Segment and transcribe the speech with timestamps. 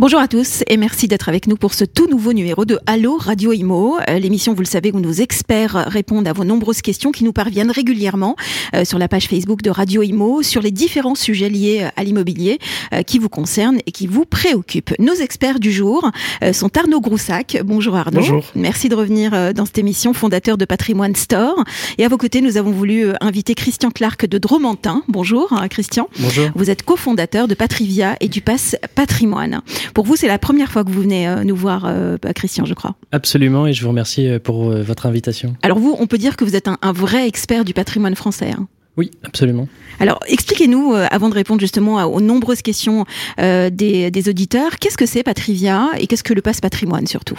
[0.00, 3.16] Bonjour à tous et merci d'être avec nous pour ce tout nouveau numéro de Allo
[3.16, 3.98] Radio Imo.
[4.08, 7.32] Euh, l'émission, vous le savez, où nos experts répondent à vos nombreuses questions qui nous
[7.32, 8.36] parviennent régulièrement
[8.76, 12.60] euh, sur la page Facebook de Radio Imo sur les différents sujets liés à l'immobilier
[12.92, 14.94] euh, qui vous concernent et qui vous préoccupent.
[15.00, 16.08] Nos experts du jour
[16.52, 17.60] sont Arnaud Groussac.
[17.64, 18.20] Bonjour Arnaud.
[18.20, 18.44] Bonjour.
[18.54, 21.64] Merci de revenir dans cette émission, fondateur de Patrimoine Store.
[21.98, 25.02] Et à vos côtés, nous avons voulu inviter Christian Clark de Dromantin.
[25.08, 26.08] Bonjour Christian.
[26.20, 26.50] Bonjour.
[26.54, 29.60] Vous êtes cofondateur de Patrivia et du Pass Patrimoine.
[29.94, 32.64] Pour vous, c'est la première fois que vous venez euh, nous voir, euh, bah, Christian,
[32.64, 32.96] je crois.
[33.12, 35.56] Absolument, et je vous remercie euh, pour votre invitation.
[35.62, 38.50] Alors vous, on peut dire que vous êtes un, vrai expert du patrimoine français.
[38.50, 38.68] Hein.
[38.96, 39.68] Oui, absolument.
[40.00, 43.04] Alors, expliquez-nous, avant de répondre justement aux nombreuses questions
[43.38, 47.38] des, auditeurs, qu'est-ce que c'est Patrivia et qu'est-ce que le passe patrimoine surtout?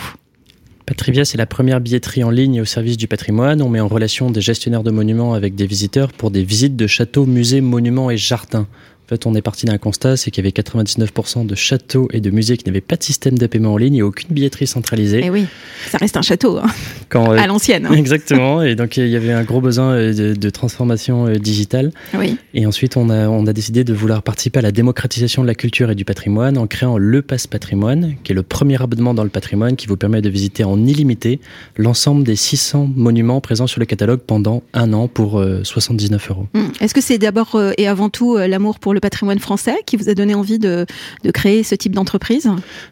[0.86, 3.62] Patrivia, c'est la première billetterie en ligne au service du patrimoine.
[3.62, 6.88] On met en relation des gestionnaires de monuments avec des visiteurs pour des visites de
[6.88, 8.68] châteaux, musées, monuments et jardins.
[9.10, 12.22] En fait, on est parti d'un constat, c'est qu'il y avait 99% de châteaux et
[12.22, 15.22] de musées qui n'avaient pas de système de paiement en ligne et aucune billetterie centralisée.
[15.22, 15.48] Et eh oui,
[15.90, 16.68] ça reste un château, hein.
[17.10, 17.88] Quand, euh, à l'ancienne.
[17.88, 17.94] Hein.
[17.98, 21.92] Exactement, et donc il y avait un gros besoin euh, de, transformation euh, digitale.
[22.14, 22.38] Oui.
[22.54, 25.56] Et ensuite, on a, on a décidé de vouloir participer à la démocratisation de la
[25.56, 29.24] culture et du patrimoine en créant le Pass Patrimoine, qui est le premier abonnement dans
[29.24, 31.40] le patrimoine qui vous permet de visiter en illimité
[31.78, 36.46] l'ensemble des 600 monuments présents sur le catalogue pendant un an pour 79 euros.
[36.54, 36.72] Hum.
[36.80, 40.14] Est-ce que c'est d'abord et avant tout l'amour pour le patrimoine français qui vous a
[40.14, 40.86] donné envie de,
[41.34, 42.50] créer ce type d'entreprise?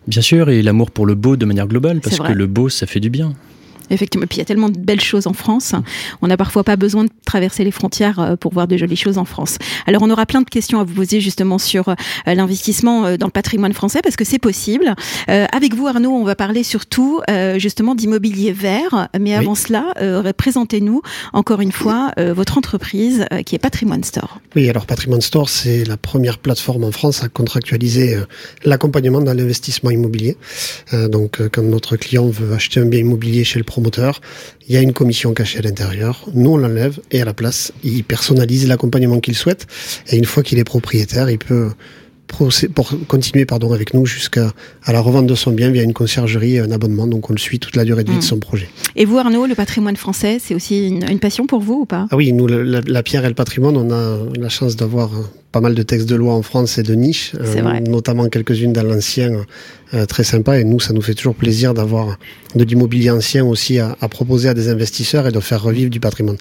[0.07, 2.85] Bien sûr, et l'amour pour le beau de manière globale, parce que le beau, ça
[2.85, 3.33] fait du bien.
[3.89, 4.25] Effectivement.
[4.27, 5.73] puis il y a tellement de belles choses en France.
[6.21, 9.17] On n'a parfois pas besoin de traverser les frontières euh, pour voir de jolies choses
[9.17, 9.57] en France.
[9.85, 13.27] Alors on aura plein de questions à vous poser justement sur euh, l'investissement euh, dans
[13.27, 14.95] le patrimoine français parce que c'est possible.
[15.27, 17.21] avec vous Arnaud, on va parler surtout
[17.57, 19.09] justement d'immobilier vert.
[19.19, 19.93] Mais avant cela,
[20.37, 21.01] présentez-nous
[21.33, 24.39] encore une fois votre entreprise qui est Patrimoine Store.
[24.55, 28.17] Oui, alors Patrimoine Store, c'est la première plateforme en France à contractualiser
[28.63, 30.37] l'accompagnement dans l'investissement immobilier.
[31.09, 34.21] donc quand notre client veut acheter un bien immobilier chez le promoteur,
[34.67, 37.71] il y a une commission cachée à l'intérieur, nous on l'enlève et à la place,
[37.83, 39.67] il personnalise l'accompagnement qu'il souhaite
[40.09, 41.69] et une fois qu'il est propriétaire, il peut
[42.27, 44.51] pour continuer pardon, avec nous jusqu'à
[44.83, 47.07] à la revente de son bien via une conciergerie et un abonnement.
[47.07, 48.33] Donc on le suit toute la durée de vie de mm.
[48.33, 48.67] son projet.
[48.95, 52.07] Et vous Arnaud, le patrimoine français, c'est aussi une, passion pour vous ou pas?
[52.11, 55.11] Ah oui, nous, la, pierre et le patrimoine, on a la chance d'avoir
[55.51, 58.83] pas mal de textes de loi en France et de niches, euh, notamment quelques-unes dans
[58.83, 59.45] l'ancien,
[59.93, 60.59] euh, très sympa.
[60.59, 62.17] Et nous, ça nous fait toujours plaisir d'avoir
[62.55, 65.99] de l'immobilier ancien aussi à, à proposer à des investisseurs et de faire revivre du
[65.99, 66.37] patrimoine.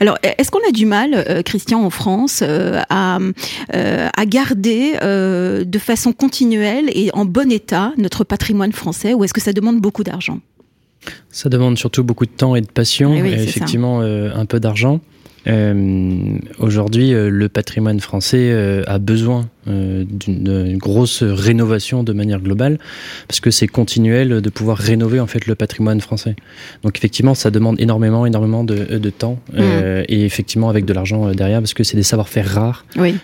[0.00, 3.18] Alors, est-ce qu'on a du mal, euh, Christian, en France, euh, à,
[3.74, 9.34] euh, à, garder de façon continuelle et en bon état notre patrimoine français, ou est-ce
[9.34, 10.40] que ça demande beaucoup d'argent?
[11.30, 15.00] Ça demande surtout beaucoup de temps et de passion, et effectivement un peu d'argent.
[15.46, 22.78] Euh, Aujourd'hui, euh, le patrimoine français euh, a besoin d'une grosse rénovation de manière globale,
[23.28, 26.36] parce que c'est continuel de pouvoir rénover en fait le patrimoine français.
[26.82, 29.62] Donc effectivement, ça demande énormément, énormément de, de temps, mmh.
[30.06, 33.14] et effectivement avec de l'argent derrière, parce que c'est des savoir-faire rares oui.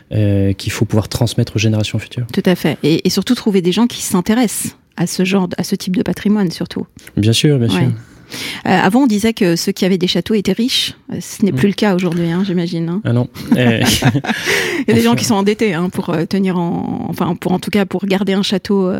[0.55, 2.27] qu'il faut pouvoir transmettre aux générations futures.
[2.33, 5.63] Tout à fait, et, et surtout trouver des gens qui s'intéressent à ce genre, à
[5.63, 6.87] ce type de patrimoine surtout.
[7.19, 7.91] Bien sûr, bien sûr.
[8.67, 10.95] Euh, avant, on disait que ceux qui avaient des châteaux étaient riches.
[11.13, 12.89] Euh, ce n'est plus le cas aujourd'hui, hein, j'imagine.
[12.89, 13.01] Hein.
[13.05, 13.29] Ah non.
[13.57, 13.83] Eh.
[14.81, 17.53] Il y a des gens qui sont endettés hein, pour euh, tenir en, enfin, pour
[17.53, 18.91] en tout cas pour garder un château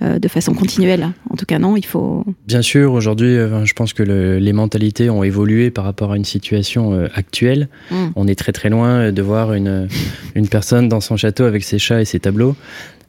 [0.00, 1.10] de façon continuelle.
[1.30, 2.24] En tout cas, non, il faut.
[2.46, 7.08] Bien sûr, aujourd'hui, je pense que les mentalités ont évolué par rapport à une situation
[7.14, 7.68] actuelle.
[7.90, 8.06] Mm.
[8.16, 9.88] On est très très loin de voir une
[10.34, 12.56] une personne dans son château avec ses chats et ses tableaux.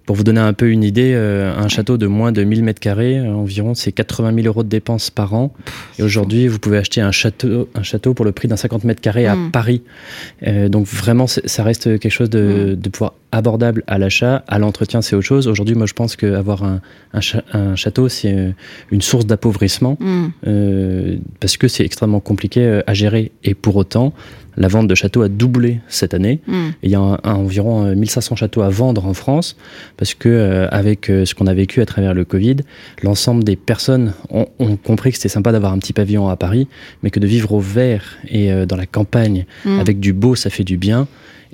[0.05, 2.79] Pour vous donner un peu une idée, euh, un château de moins de 1000 mètres
[2.79, 5.51] carrés, euh, environ, c'est 80 000 euros de dépenses par an.
[5.97, 9.01] Et aujourd'hui, vous pouvez acheter un château, un château pour le prix d'un 50 mètres
[9.01, 9.51] carrés à hmm.
[9.51, 9.81] Paris.
[10.45, 12.75] Euh, donc vraiment, ça reste quelque chose de, hmm.
[12.75, 14.43] de pouvoir abordable à l'achat.
[14.47, 15.47] À l'entretien, c'est autre chose.
[15.47, 16.81] Aujourd'hui, moi, je pense qu'avoir un,
[17.53, 18.53] un, château, c'est
[18.91, 20.27] une source d'appauvrissement hmm.
[20.47, 23.31] euh, parce que c'est extrêmement compliqué à gérer.
[23.43, 24.13] Et pour autant,
[24.57, 26.39] la vente de châteaux a doublé cette année.
[26.47, 26.69] Hmm.
[26.83, 29.55] il y a environ 1500 euh, châteaux à vendre en France
[29.97, 32.57] parce que euh, avec euh, ce qu'on a vécu à travers le Covid,
[33.03, 34.47] l'ensemble des personnes ont,
[34.83, 36.67] compris que c'était sympa d'avoir un petit pavillon à Paris,
[37.03, 39.79] mais que de vivre au vert et dans la campagne hmm.
[39.79, 41.07] avec du beau, ça fait du bien.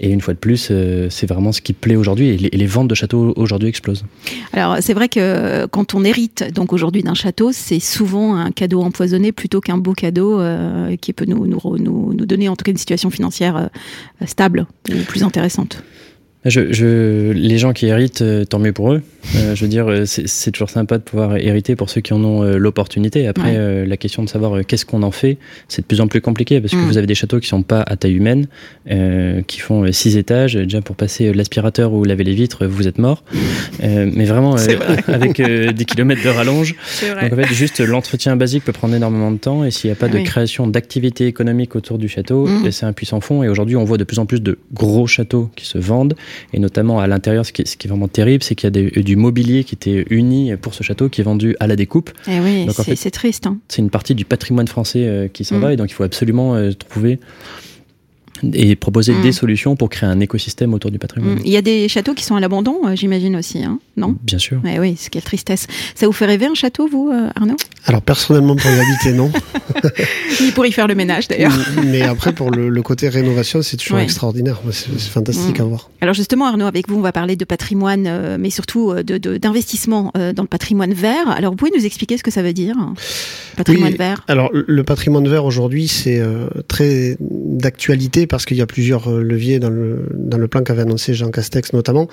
[0.03, 2.30] Et une fois de plus, euh, c'est vraiment ce qui plaît aujourd'hui.
[2.30, 4.03] Et, les ventes de châteaux aujourd'hui explosent.
[4.51, 8.81] Alors, c'est vrai que quand on hérite donc aujourd'hui d'un château, c'est souvent un cadeau
[8.81, 12.71] empoisonné plutôt qu'un beau cadeau euh, qui peut nous, nous, nous, donner en tout cas
[12.71, 15.83] une situation financière euh, stable ou plus intéressante.
[16.45, 19.03] Je, les gens qui héritent, euh, tant mieux pour eux.
[19.35, 22.23] Euh, je veux dire, euh, c'est toujours sympa de pouvoir hériter pour ceux qui en
[22.23, 23.27] ont l'opportunité.
[23.27, 26.59] Après, la question de savoir qu'est-ce qu'on en fait, c'est de plus en plus compliqué
[26.59, 26.85] parce que mm.
[26.85, 28.47] vous avez des châteaux qui sont pas à taille humaine,
[29.47, 30.55] qui font six étages.
[30.55, 33.23] Déjà pour passer l'aspirateur ou laver les vitres, vous êtes mort.
[33.81, 34.55] mais vraiment
[35.07, 36.75] avec des kilomètres de rallonge.
[37.21, 39.95] Donc en fait, juste l'entretien basique peut prendre énormément de temps et s'il n'y a
[39.95, 42.71] pas de création d'activité économique autour du château, mm.
[42.71, 43.43] c'est un puissant fond.
[43.43, 46.15] Et aujourd'hui, on voit de plus en plus de gros châteaux qui se vendent
[46.53, 49.63] et notamment à l'intérieur, ce, qui est vraiment terrible, c'est qu'il y a du mobilier
[49.63, 52.11] qui était uni pour ce château qui est vendu à la découpe.
[52.27, 53.47] Et eh oui, c'est triste.
[53.47, 53.57] Hein.
[53.67, 55.61] C'est une partie du patrimoine français euh, qui s'en mm.
[55.61, 57.19] va et donc il faut absolument euh, trouver
[58.53, 59.33] et proposer des mm.
[59.33, 61.35] solutions pour créer un écosystème autour du patrimoine.
[61.35, 61.41] Mm.
[61.45, 64.39] Il y a des châteaux qui sont à l'abandon, euh, j'imagine aussi, hein non Bien
[64.39, 64.59] sûr.
[64.63, 65.67] Mais oui, c'est quelle tristesse.
[65.95, 69.31] Ça vous fait rêver un château, vous, euh, Arnaud Alors personnellement, pour y habiter, non.
[70.39, 71.53] Il pourrait y faire le ménage, d'ailleurs.
[71.85, 74.59] Mais après, pour le, côté rénovation, c'est toujours extraordinaire.
[74.71, 75.61] C'est fantastique mm.
[75.61, 75.89] à voir.
[76.01, 80.31] Alors justement, Arnaud, avec vous, on va parler de patrimoine, euh, mais surtout d'investissement de,
[80.31, 81.29] dans le patrimoine vert.
[81.29, 82.75] Alors, vous pouvez nous expliquer ce que ça veut dire,
[83.55, 84.23] patrimoine vert?
[84.27, 86.21] Alors, le patrimoine vert aujourd'hui, c'est
[86.67, 90.83] très d'actualité parce qu'il y a plusieurs euh, leviers dans le, dans le plan qu'avait
[90.83, 92.07] annoncé Jean Castex notamment.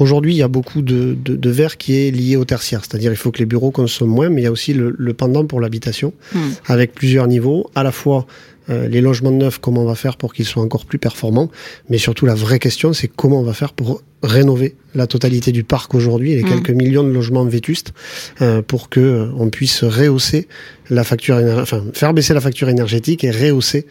[0.00, 3.12] Aujourd'hui, il y a beaucoup de, de, de verre qui est lié au tertiaire, c'est-à-dire
[3.12, 5.46] il faut que les bureaux consomment moins, mais il y a aussi le, le pendant
[5.46, 6.40] pour l'habitation, hmm.
[6.66, 8.26] avec plusieurs niveaux, à la fois
[8.70, 11.50] euh, les logements neufs, comment on va faire pour qu'ils soient encore plus performants,
[11.88, 15.64] mais surtout la vraie question, c'est comment on va faire pour rénover la totalité du
[15.64, 16.48] parc aujourd'hui, les mm.
[16.48, 17.92] quelques millions de logements vétustes,
[18.40, 20.46] euh, pour que euh, on puisse rehausser
[20.90, 23.86] la facture, enfin faire baisser la facture énergétique et rehausser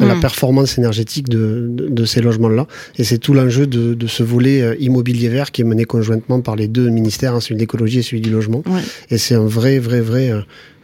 [0.00, 0.20] la mm.
[0.20, 2.66] performance énergétique de, de, ces logements-là.
[2.98, 6.40] Et c'est tout l'enjeu de, de, ce volet euh, immobilier vert qui est mené conjointement
[6.40, 8.62] par les deux ministères, hein, celui de l'écologie et celui du logement.
[9.10, 10.32] Et c'est un vrai, vrai, vrai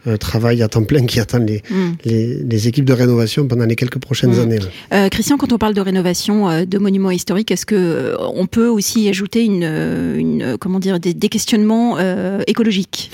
[0.07, 1.91] euh, travail à temps plein qui attend les, mm.
[2.03, 4.39] les, les, équipes de rénovation pendant les quelques prochaines mm.
[4.39, 4.59] années.
[4.93, 8.45] Euh, Christian, quand on parle de rénovation euh, de monuments historiques, est-ce que euh, on
[8.45, 11.97] peut aussi ajouter une, une comment dire des, des questionnements
[12.47, 13.11] écologiques?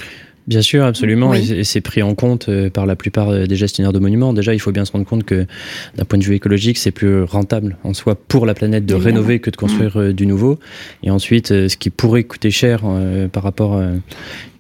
[0.49, 4.33] Bien sûr, absolument, et c'est pris en compte par la plupart des gestionnaires de monuments.
[4.33, 5.45] Déjà, il faut bien se rendre compte que
[5.95, 9.39] d'un point de vue écologique, c'est plus rentable en soi pour la planète de rénover
[9.39, 10.13] que de construire mm.
[10.13, 10.57] du nouveau.
[11.03, 12.81] Et ensuite, ce qui pourrait coûter cher
[13.31, 13.97] par rapport euh,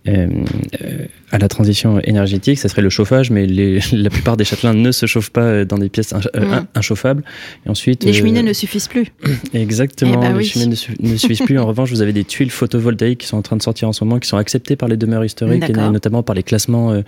[0.05, 4.91] à la transition énergétique, ça serait le chauffage, mais les, la plupart des châtelains ne
[4.91, 7.23] se chauffent pas dans des pièces euh, inchauffables.
[7.65, 9.07] Et ensuite, les cheminées euh, ne suffisent plus.
[9.53, 11.59] Exactement, eh ben les cheminées ne, suffisent plus.
[11.59, 14.03] En revanche, vous avez des tuiles photovoltaïques qui sont en train de sortir en ce
[14.03, 17.03] moment, qui sont acceptées par les demeures historiques et notamment par les classements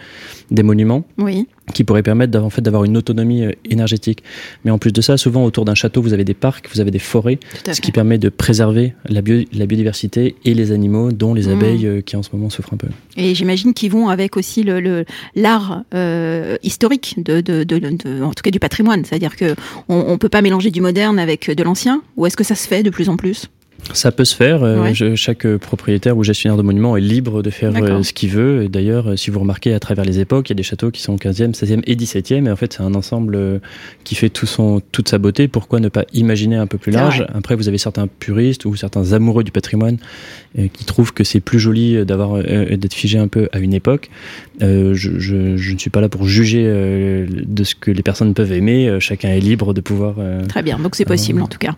[0.49, 1.03] des monuments.
[1.17, 4.23] Oui qui pourrait permettre en fait d'avoir une autonomie euh, énergétique.
[4.65, 6.91] Mais en plus de ça, souvent autour d'un château, vous avez des parcs, vous avez
[6.91, 7.39] des forêts,
[7.71, 9.21] ce qui permet de préserver la,
[9.53, 11.51] la, biodiversité et les animaux, dont les mmh.
[11.51, 12.88] abeilles euh, qui en ce moment souffrent un peu.
[13.18, 18.44] Et j'imagine qu'ils vont avec aussi le l'art euh, historique de, de, de, en tout
[18.44, 19.56] cas du patrimoine, c'est-à-dire que
[19.89, 22.01] on, on peut pas mélanger du moderne avec de l'ancien.
[22.18, 23.50] Ou est-ce que ça se fait de plus en plus?
[23.94, 24.63] Ça peut se faire.
[24.63, 28.68] Euh, chaque propriétaire ou gestionnaire de monument est libre de faire euh, ce qu'il veut.
[28.68, 31.01] D'ailleurs, euh, si vous remarquez à travers les époques, il y a des châteaux qui
[31.01, 32.48] sont 15e, 16e et 17e.
[32.48, 33.62] Et en fait, c'est un ensemble
[34.04, 35.48] qui fait tout son, toute sa beauté.
[35.48, 37.25] Pourquoi ne pas imaginer un peu plus large?
[37.33, 39.98] Après, vous avez certains puristes ou certains amoureux du patrimoine
[40.74, 44.10] qui trouvent que c'est plus joli d'avoir d'être figé un peu à une époque.
[44.60, 48.51] Je, je, je, ne suis pas là pour juger de ce que les personnes peuvent
[48.51, 48.98] aimer.
[49.00, 50.16] Chacun est libre de pouvoir.
[50.50, 50.78] Très bien.
[50.78, 51.75] Donc c'est possible en tout cas.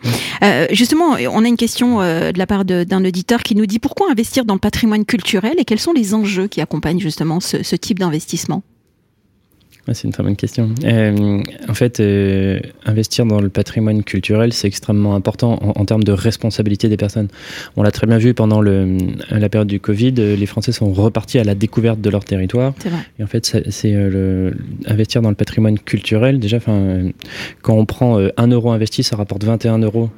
[0.71, 4.09] justement, on a une question euh, de la part d'un auditeur qui nous dit pourquoi
[4.09, 7.99] investir dans le patrimoine culturel et quels sont les enjeux qui accompagnent justement ce type
[7.99, 8.63] d'investissement?
[9.91, 10.69] C'est une très bonne question.
[10.85, 16.13] Euh, en fait, euh, investir dans le patrimoine culturel, c'est extrêmement important en, termes de
[16.13, 17.27] responsabilité des personnes.
[17.75, 18.97] On l'a très bien vu pendant le,
[19.29, 22.73] la période du Covid, euh, les Français sont repartis à la découverte de leur territoire.
[22.85, 22.99] Vrai.
[23.19, 24.53] Et en fait, c'est le,
[24.85, 26.39] investir dans le patrimoine culturel.
[26.39, 26.59] Déjà,
[27.61, 30.09] quand on prend un euro investi, ça rapporte 21 euros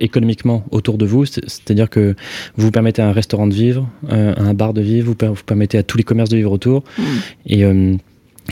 [0.00, 1.24] économiquement autour de vous.
[1.24, 2.14] C'est-à-dire que
[2.56, 5.78] vous permettez à un restaurant de vivre, à un bar de vivre, vous, vous permettez
[5.78, 6.84] à tous les commerces de vivre autour.
[6.98, 7.02] Mmh.
[7.46, 7.64] Et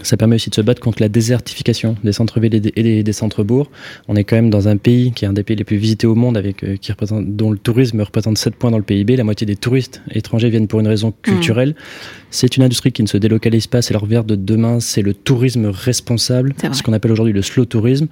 [0.03, 3.69] ça permet aussi de se battre contre la désertification des centres-villes et des, centres-bourgs.
[4.09, 6.07] On est quand même dans un pays qui est un des pays les plus visités
[6.07, 9.17] au monde, avec euh, qui représente, dont le tourisme représente 7 points dans le PIB.
[9.17, 11.71] La moitié des touristes étrangers viennent pour une raison culturelle.
[11.71, 12.22] Mmh.
[12.33, 13.83] C'est une industrie qui ne se délocalise pas.
[13.83, 14.81] C'est leur verre de demain.
[14.81, 18.09] C'est le tourisme responsable, ce qu'on appelle aujourd'hui le slow tourisme.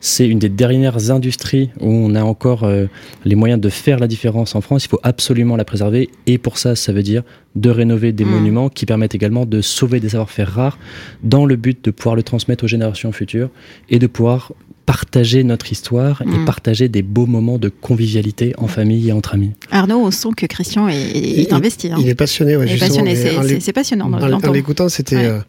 [0.00, 2.86] C'est une des dernières industries où on a encore euh,
[3.24, 4.84] les moyens de faire la différence en France.
[4.84, 6.08] Il faut absolument la préserver.
[6.26, 7.24] Et pour ça, ça veut dire
[7.56, 8.30] de rénover des mmh.
[8.30, 10.78] monuments qui permettent également de sauver des savoir-faire rares
[11.22, 13.50] dans le but de pouvoir le transmettre aux générations futures
[13.90, 14.52] et de pouvoir
[14.86, 16.44] partager notre histoire et mm.
[16.44, 19.52] partager des beaux moments de convivialité en famille et entre amis.
[19.70, 21.90] Arnaud, on sent que Christian est, investi.
[21.92, 21.96] Hein.
[22.00, 23.16] Il est passionné, ouais, il est passionné,
[23.60, 24.12] c'est passionnant.
[24.12, 25.40] En, l'écoutant, c'était euh,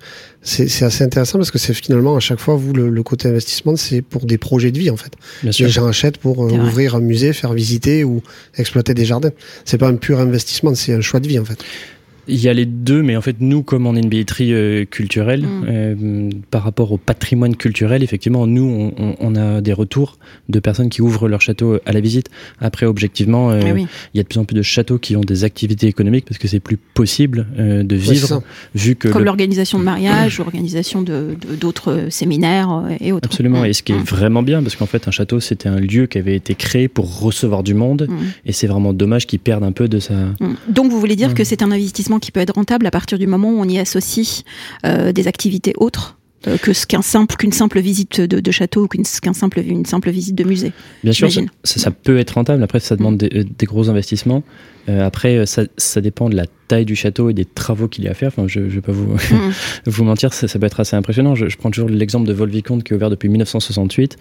[0.41, 4.01] c'est assez intéressant parce que c'est finalement à chaque fois vous le, côté investissement, c'est
[4.01, 5.13] pour des projets de vie en fait.
[5.43, 5.65] Bien sûr.
[5.65, 8.21] Les gens achètent pour euh, ouvrir un musée, faire visiter ou
[8.57, 9.31] exploiter des jardins.
[9.65, 11.63] C'est pas un pur investissement, c'est un choix de vie en fait.
[12.27, 14.85] Il y a les deux, mais en fait, nous, comme on est une billetterie euh,
[14.85, 15.65] culturelle, mm.
[15.67, 20.17] euh, par rapport au patrimoine culturel, effectivement, nous, on, on, a des retours
[20.49, 22.29] de personnes qui ouvrent leur château à la visite.
[22.59, 25.43] Après, objectivement, euh, il y a de plus en plus de châteaux qui ont des
[25.43, 28.41] activités économiques parce que c'est plus possible de vivre,
[28.73, 33.27] vu que comme l'organisation de mariage, l'organisation de d'autres séminaires et autres.
[33.27, 33.61] Absolument.
[33.61, 33.65] Mm.
[33.65, 34.03] Et ce qui est mm.
[34.03, 37.19] vraiment bien, parce qu'en fait, un château, c'était un lieu qui avait été créé pour
[37.19, 38.07] recevoir du monde,
[38.45, 40.13] et c'est vraiment dommage qu'ils perdent un peu de sa.
[40.67, 43.27] Donc, vous voulez dire que c'est un investissement qui peut être rentable à partir du
[43.27, 44.43] moment où on y associe
[44.85, 46.17] euh, des activités autres
[46.47, 50.35] euh, que qu'un simple qu'une simple visite de, château ou qu'un simple une simple visite
[50.35, 50.73] de musée.
[51.03, 52.61] Bien sûr, ça, ça, peut être rentable.
[52.63, 54.43] Après, ça demande des, euh, gros investissements.
[54.87, 58.11] après, ça, ça, dépend de la taille du château et des travaux qu'il y a
[58.11, 58.27] à faire.
[58.27, 59.53] Enfin, je ne vais pas vous, mm.
[59.87, 61.33] vous mentir, ça, ça, peut être assez impressionnant.
[61.33, 64.17] Je, prends toujours l'exemple de Volvicomte qui est ouvert depuis 1968.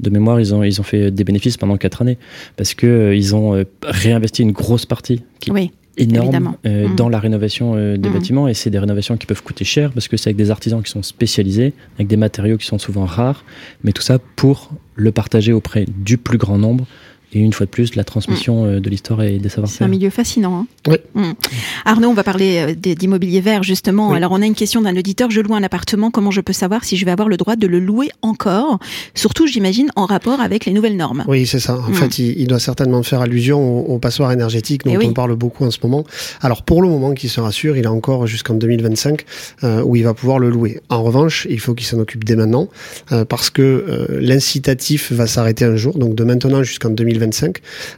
[0.00, 2.18] De mémoire, ils ont, ils ont fait des bénéfices pendant quatre années
[2.56, 5.70] parce que ils ont réinvesti une grosse partie qui, oui
[6.00, 6.96] énorme euh, mm.
[6.96, 8.12] dans la rénovation euh, des mm.
[8.12, 10.82] bâtiments et c'est des rénovations qui peuvent coûter cher parce que c'est avec des artisans
[10.82, 13.44] qui sont spécialisés, avec des matériaux qui sont souvent rares,
[13.84, 16.86] mais tout ça pour le partager auprès du plus grand nombre
[17.32, 18.66] et une fois de plus, la transmission mm.
[18.66, 19.78] euh, de l'histoire et des savoir-faire.
[19.78, 20.60] C'est un milieu fascinant.
[20.60, 20.96] Hein oui.
[21.14, 21.32] Mm.
[21.84, 24.12] Arnaud, on va parler euh, d'immobilier vert, justement.
[24.12, 25.30] Alors, on a une question d'un auditeur.
[25.30, 26.10] Je loue un appartement.
[26.10, 28.80] Comment je peux savoir si je vais avoir le droit de le louer encore?
[29.14, 31.24] Surtout, j'imagine, en rapport avec les nouvelles normes.
[31.28, 31.78] Oui, c'est ça.
[31.78, 31.94] En mm.
[31.94, 35.70] fait, il, doit certainement faire allusion aux, passoires énergétiques dont eh on parle beaucoup en
[35.70, 36.04] ce moment.
[36.40, 39.24] Alors, pour le moment, qu'il se rassure, il a encore jusqu'en 2025
[39.62, 40.80] euh, où il va pouvoir le louer.
[40.88, 42.68] En revanche, il faut qu'il s'en occupe dès maintenant
[43.28, 45.96] parce que l'incitatif va s'arrêter un jour.
[45.96, 47.19] Donc, de maintenant jusqu'en 2025,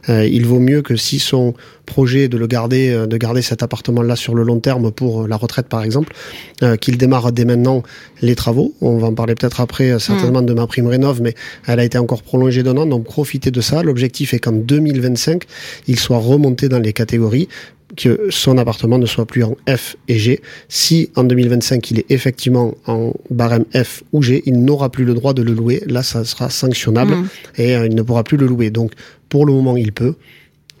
[0.09, 1.53] euh, il vaut mieux que si son
[1.85, 5.35] projet de le garder, euh, de garder cet appartement-là sur le long terme pour la
[5.35, 6.13] retraite par exemple,
[6.61, 7.83] euh, qu'il démarre dès maintenant
[8.21, 8.73] les travaux.
[8.81, 10.45] On va en parler peut-être après certainement mm.
[10.45, 11.35] de ma prime rénov, mais
[11.67, 13.83] elle a été encore prolongée d'un an, donc profitez de ça.
[13.83, 15.43] L'objectif est qu'en 2025,
[15.87, 17.47] il soit remonté dans les catégories
[17.95, 20.41] que son appartement ne soit plus en F et G.
[20.69, 25.13] Si en 2025 il est effectivement en barème F ou G, il n'aura plus le
[25.13, 25.83] droit de le louer.
[25.87, 27.27] Là, ça sera sanctionnable mm.
[27.57, 28.69] et euh, il ne pourra plus le louer.
[28.69, 28.91] Donc,
[29.29, 30.15] pour le moment, il peut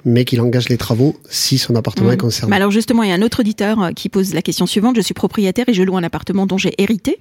[0.05, 2.17] mais qu'il engage les travaux si son appartement est mm.
[2.17, 2.49] concerné.
[2.49, 4.97] Mais alors justement, il y a un autre auditeur euh, qui pose la question suivante.
[4.97, 7.17] Je suis propriétaire et je loue un appartement dont j'ai hérité.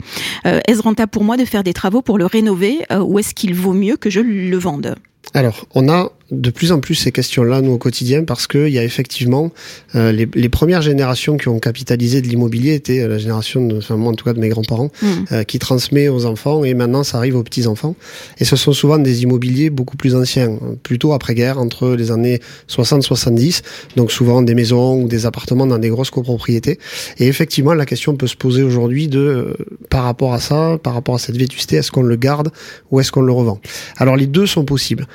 [0.47, 3.55] Euh, est-ce rentable pour moi de faire des travaux pour le rénover ou est-ce qu'il
[3.55, 4.97] vaut mieux que je le vende?
[5.35, 8.79] Alors, on a de plus en plus ces questions-là, nous, au quotidien, parce qu'il y
[8.79, 9.53] a effectivement
[9.95, 13.77] euh, les, les, premières générations qui ont capitalisé de l'immobilier étaient euh, la génération, de,
[13.77, 15.07] enfin, moi en tout cas de mes grands-parents, mm.
[15.33, 17.95] euh, qui transmet aux enfants, et maintenant ça arrive aux petits-enfants.
[18.39, 23.61] Et ce sont souvent des immobiliers beaucoup plus anciens, plutôt après-guerre, entre les années 60-70,
[23.97, 26.79] donc souvent des maisons ou des appartements dans des grosses copropriétés.
[27.19, 29.55] Et effectivement, la question peut se poser aujourd'hui de,
[29.91, 32.51] par rapport à ça, par rapport à cette vétusté, est-ce qu'on le garde
[32.91, 33.61] ou est-ce qu'on le revend?
[33.99, 35.07] Alors les deux sont possibles.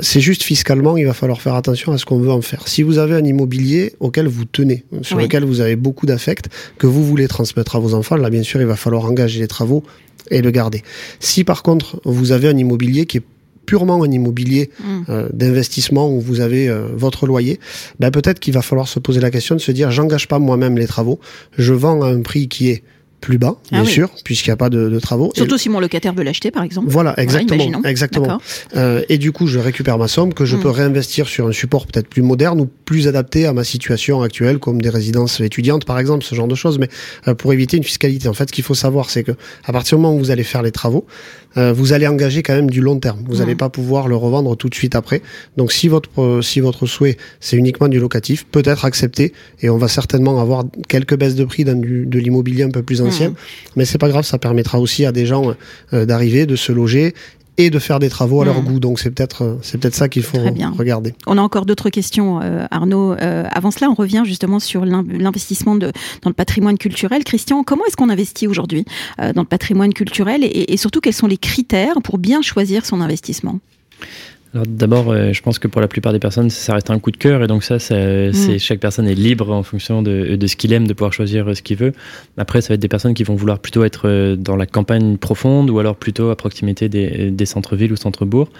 [0.00, 2.68] C'est juste fiscalement, il va falloir faire attention à ce qu'on veut en faire.
[2.68, 6.86] Si vous avez un immobilier auquel vous tenez, sur lequel vous avez beaucoup d'affect, que
[6.86, 9.82] vous voulez transmettre à vos enfants, là, bien sûr, il va falloir engager les travaux
[10.30, 10.82] et le garder.
[11.20, 13.22] Si par contre, vous avez un immobilier qui est
[13.64, 15.02] purement un immobilier mm.
[15.08, 17.58] euh, d'investissement où vous avez euh, votre loyer,
[17.98, 20.76] ben peut-être qu'il va falloir se poser la question de se dire j'engage pas moi-même
[20.76, 21.18] les travaux,
[21.56, 22.82] je vends à un prix qui est
[23.22, 25.32] plus bas, ah bien sûr, puisqu'il n'y a pas de, de travaux.
[25.34, 26.88] Surtout si mon locataire veut l'acheter, par exemple.
[26.90, 28.38] Voilà, exactement, exactement.
[28.76, 30.60] Euh, et du coup, je récupère ma somme que je hmm.
[30.60, 34.58] peux réinvestir sur un support peut-être plus moderne ou plus adapté à ma situation actuelle,
[34.58, 36.78] comme des résidences étudiantes, par exemple, ce genre de choses.
[36.78, 36.90] Mais
[37.26, 39.32] euh, pour éviter une fiscalité, en fait, ce qu'il faut savoir, c'est que
[39.64, 41.06] à partir du moment où vous allez faire les travaux,
[41.56, 43.20] euh, vous allez engager quand même du long terme.
[43.26, 45.22] Vous n'allez pas pouvoir le revendre tout de suite après.
[45.56, 49.32] Donc, si votre si votre souhait c'est uniquement du locatif, peut-être accepté,
[49.62, 52.82] et on va certainement avoir quelques baisses de prix dans du, de l'immobilier un peu
[52.82, 53.34] plus ancien Mmh.
[53.76, 55.54] Mais c'est pas grave, ça permettra aussi à des gens
[55.92, 57.14] euh, d'arriver, de se loger
[57.58, 58.64] et de faire des travaux à leur mmh.
[58.64, 58.80] goût.
[58.80, 60.38] Donc c'est peut-être euh, c'est peut-être ça qu'il faut
[60.78, 61.14] regarder.
[61.26, 63.14] On a encore d'autres questions, euh, Arnaud.
[63.18, 65.90] avant cela, on revient justement sur l'investissement dans
[66.26, 67.24] le patrimoine culturel.
[67.24, 68.84] Christian, comment est-ce qu'on investit aujourd'hui
[69.18, 73.00] dans le patrimoine culturel et, et, surtout quels sont les critères pour bien choisir son
[73.00, 73.58] investissement?
[74.54, 77.10] Alors d'abord, euh, je pense que pour la plupart des personnes, ça reste un coup
[77.10, 78.58] de cœur et donc ça, c'est mm.
[78.58, 81.54] chaque personne est libre en fonction de, de ce qu'il aime, de pouvoir choisir euh,
[81.54, 81.92] ce qu'il veut.
[82.36, 85.16] Après, ça va être des personnes qui vont vouloir plutôt être euh, dans la campagne
[85.16, 88.50] profonde ou alors plutôt à proximité des, des centres-villes ou centres-bourgs.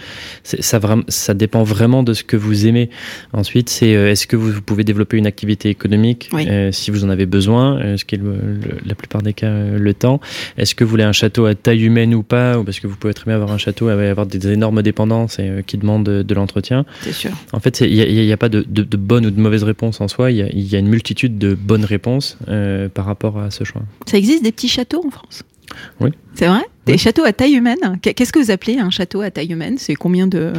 [0.44, 2.88] Ça, ça dépend vraiment de ce que vous aimez.
[3.34, 6.30] Ensuite, c'est est-ce que vous pouvez développer une activité économique
[6.70, 8.20] si vous en avez besoin, ce qui est
[8.84, 10.20] la plupart des cas le temps.
[10.56, 12.96] Est-ce que vous voulez un château à taille humaine ou pas, ou parce que vous
[12.96, 16.34] pouvez très bien avoir un château et avoir des énormes dépendances et qui demande de,
[16.34, 16.84] l'entretien.
[17.02, 17.30] C'est sûr.
[17.52, 18.64] En fait, il n'y a, pas de,
[18.96, 20.30] bonne ou de mauvaise réponse en soi.
[20.30, 23.82] Il y a, une multitude de bonnes réponses euh, par rapport à ce choix.
[24.06, 25.42] Ça existe des petits châteaux en France?
[26.00, 26.10] Oui.
[26.34, 26.62] C'est vrai?
[26.86, 27.98] Des châteaux à taille humaine?
[28.00, 29.76] Qu'est-ce que vous appelez un château à taille humaine?
[29.78, 30.52] C'est combien de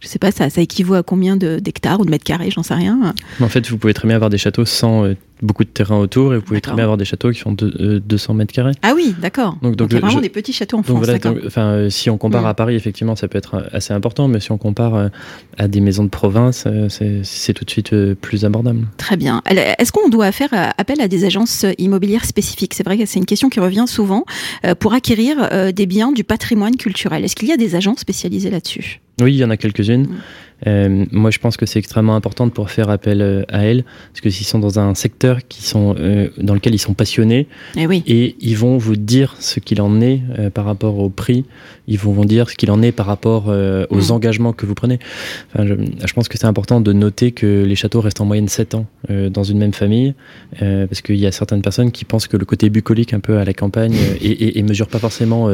[0.00, 2.74] je sais pas, ça, ça équivaut à combien d'hectares ou de mètres carrés, j'en sais
[2.74, 3.14] rien.
[3.40, 6.34] En fait, vous pouvez très bien avoir des châteaux sans euh, beaucoup de terrain autour
[6.34, 8.72] et vous pouvez très bien avoir des châteaux qui font 200 euh, mètres carrés.
[8.82, 9.58] Ah oui, d'accord.
[9.60, 11.08] Donc, a vraiment des petits châteaux en France.
[11.46, 12.46] enfin, euh, si on compare mm.
[12.46, 15.10] à Paris, effectivement, ça peut être assez important, mais si on compare
[15.56, 18.86] à des maisons de province, c'est tout de suite plus abordable.
[18.98, 19.42] Très bien.
[19.46, 22.74] Est-ce qu'on doit faire appel à des agences immobilières spécifiques?
[22.74, 24.24] C'est vrai que c'est une question qui revient souvent
[24.78, 27.24] pour acquérir des biens du patrimoine culturel.
[27.24, 29.00] Est-ce qu'il y a des agences spécialisées là-dessus?
[29.20, 30.02] Oui, il y en a quelques-unes.
[30.02, 30.16] Mm.
[30.66, 34.20] Euh, moi, je pense que c'est extrêmement important pour faire appel euh, à elles, parce
[34.20, 37.46] que s'ils sont dans un secteur qui sont, euh, dans lequel ils sont passionnés,
[37.76, 38.02] et, eh oui.
[38.06, 41.44] et ils vont vous dire ce qu'il en est euh, par rapport au prix,
[41.88, 44.12] ils vont vous dire ce qu'il en est par rapport euh, aux mm.
[44.12, 44.98] engagements que vous prenez.
[45.52, 45.74] Enfin, je,
[46.06, 48.86] je, pense que c'est important de noter que les châteaux restent en moyenne 7 ans
[49.08, 50.14] dans une même famille,
[50.58, 53.44] parce qu'il y a certaines personnes qui pensent que le côté bucolique un peu à
[53.44, 55.48] la campagne et, et, et mesurent pas forcément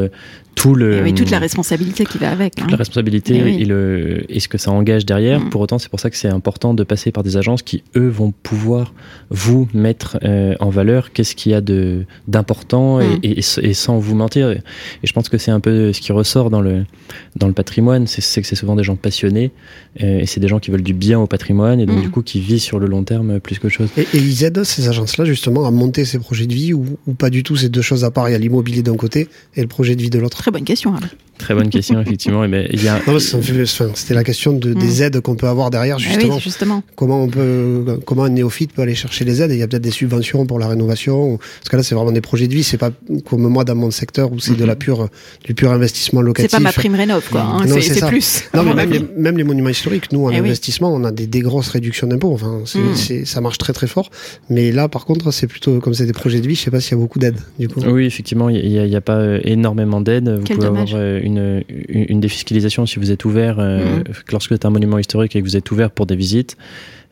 [0.54, 0.98] tout le...
[0.98, 2.54] Et oui, toute la responsabilité qui va avec.
[2.54, 2.70] Toute hein.
[2.70, 5.40] la responsabilité et, et, le, et ce que ça engage derrière.
[5.40, 5.50] Mm.
[5.50, 8.08] Pour autant, c'est pour ça que c'est important de passer par des agences qui, eux,
[8.08, 8.94] vont pouvoir
[9.30, 11.60] vous mettre euh, en valeur qu'est-ce qu'il y a
[12.28, 13.60] d'important et, mm.
[13.62, 14.50] et, sans vous mentir.
[14.50, 14.62] Et
[15.02, 16.84] je pense que c'est un peu ce qui ressort dans le
[17.36, 19.50] dans le patrimoine, c'est que c'est souvent des gens passionnés
[20.02, 22.02] euh, et c'est des gens qui veulent du bien au patrimoine et donc mm.
[22.02, 23.88] du coup qui vivent sur le long terme plus qu'autre chose.
[23.96, 27.30] Et, ils aident ces agences-là justement à monter ces projets de vie ou, ou pas
[27.30, 28.28] du tout ces deux choses à part.
[28.28, 30.38] Il y a l'immobilier d'un côté et le projet de vie de l'autre?
[30.38, 30.94] Très bonne question.
[31.38, 32.44] Très bonne question, effectivement.
[32.44, 33.18] Et ben, a...
[33.18, 35.02] C'était la question de, des mm.
[35.02, 36.38] aides qu'on peut avoir derrière, ah justement.
[36.38, 36.82] justement.
[36.96, 39.50] Comment, on peut, comment un néophyte peut aller chercher les aides?
[39.50, 41.38] Il y a peut-être des subventions pour la rénovation.
[41.38, 42.62] Parce que là, c'est vraiment des projets de vie.
[42.62, 42.90] C'est pas
[43.24, 44.78] comme moi dans mon secteur où c'est de la mm-hmm.
[44.78, 45.08] pure,
[45.44, 46.50] du pur investissement locatif.
[46.50, 47.42] C'est pas ma prime rénov, quoi.
[47.42, 47.66] Hein.
[47.80, 48.44] c'est plus.
[48.54, 51.26] Non, mais même les, même les, monuments historiques, nous, en eh investissement, on a des,
[51.26, 52.32] des, grosses réductions d'impôts.
[52.32, 53.24] Enfin, mm.
[53.24, 54.10] ça marche très très fort.
[54.48, 56.54] Mais là, par contre, c'est plutôt comme c'est des projets de vie.
[56.54, 57.80] Je sais pas s'il y a beaucoup d'aides, du coup.
[57.86, 60.28] Oui, effectivement, il n'y a, a, pas euh, énormément d'aides.
[60.28, 64.04] Vous pouvez avoir euh, une, une une défiscalisation si vous êtes ouvert, euh, mhm.
[64.30, 66.56] lorsque vous êtes un monument historique et que vous êtes ouvert pour des visites.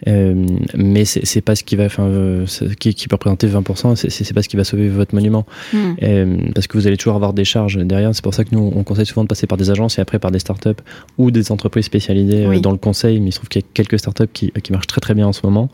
[0.08, 2.46] Euh, mais c'est pas ce qui va, enfin, euh,
[2.78, 5.96] qui, qui, peut représenter 20%, c'est pas ce qui va sauver votre monument, mhm.
[6.02, 8.14] euh, parce que vous allez toujours avoir des charges derrière.
[8.14, 10.18] C'est pour ça que nous, on conseille souvent de passer par des agences et après
[10.18, 10.70] par des startups
[11.18, 13.20] ou des entreprises spécialisées dans le conseil.
[13.20, 15.26] Mais il se trouve qu'il y a quelques startups qui, qui marchent très très bien
[15.26, 15.70] en ce moment.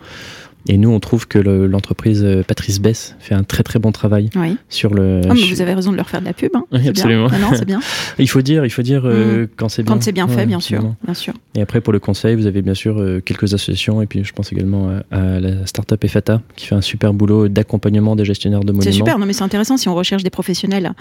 [0.67, 4.29] Et nous, on trouve que l'entreprise euh, Patrice Bess fait un très très bon travail
[4.69, 5.23] sur le.
[5.25, 6.51] Oh, mais vous avez raison de leur faire de la pub.
[6.55, 6.65] Hein.
[6.87, 7.29] absolument.
[7.29, 7.81] non, c'est bien.
[8.19, 9.49] il faut dire, il faut dire euh, mm.
[9.57, 9.95] quand c'est bien.
[9.95, 11.33] Quand c'est bien fait, bien sûr, bien sûr.
[11.55, 14.03] Et après, pour le conseil, vous avez bien sûr euh, quelques associations.
[14.03, 18.17] Et puis, je pense également à, la startup EFATA qui fait un super boulot d'accompagnement
[18.17, 18.83] des gestionnaires de monuments.
[18.83, 19.19] C'est super.
[19.19, 20.93] Non, mais c'est intéressant si on recherche des professionnels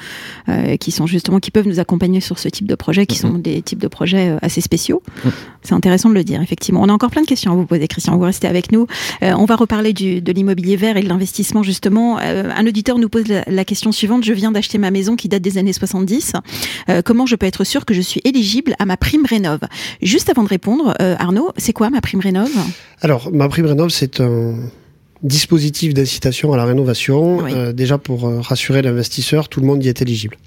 [0.80, 3.62] qui sont justement qui peuvent nous accompagner sur ce type de projet, qui sont des
[3.62, 5.02] types de projets assez spéciaux.
[5.68, 6.82] C'est intéressant de le dire, effectivement.
[6.82, 8.18] On a encore plein de questions à vous poser, Christian.
[8.18, 8.88] Vous restez avec nous.
[9.22, 12.20] on va reparler de l'immobilier vert et de l'investissement justement.
[12.20, 14.24] Euh, un auditeur nous pose la, question suivante.
[14.24, 16.34] Je viens d'acheter ma maison qui date des années 70.
[16.90, 19.60] Euh, comment je peux être sûr que je suis éligible à ma prime rénov?
[20.02, 22.50] Juste avant de répondre, euh, Arnaud, c'est quoi ma prime rénov?
[23.02, 24.56] Alors, ma prime rénov, c'est un
[25.24, 27.44] dispositif d'incitation à la rénovation.
[27.74, 30.38] déjà pour rassurer l'investisseur, tout le monde y est éligible.